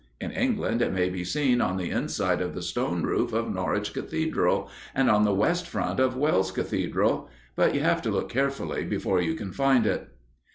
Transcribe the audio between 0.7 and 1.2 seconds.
it may